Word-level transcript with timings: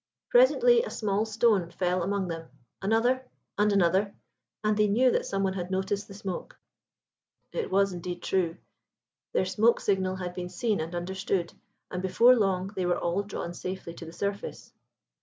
Presently 0.31 0.81
a 0.81 0.89
small 0.89 1.25
stone 1.27 1.69
fell 1.69 2.01
among 2.01 2.27
them—another—and 2.27 3.71
another, 3.71 4.15
and 4.63 4.75
they 4.75 4.87
knew 4.87 5.11
that 5.11 5.27
some 5.27 5.43
one 5.43 5.53
had 5.53 5.69
noticed 5.69 6.07
the 6.07 6.15
smoke. 6.15 6.57
[It 7.51 7.69
was 7.69 7.93
indeed 7.93 8.23
true. 8.23 8.57
Their 9.33 9.45
smoke 9.45 9.79
signal 9.79 10.15
had 10.15 10.33
been 10.33 10.49
seen 10.49 10.79
and 10.81 10.95
understood, 10.95 11.53
and 11.91 12.01
before 12.01 12.35
long 12.35 12.69
they 12.75 12.87
were 12.87 12.97
all 12.97 13.21
drawn 13.21 13.53
safely 13.53 13.93
to 13.93 14.05
the 14.05 14.11
surface. 14.11 14.73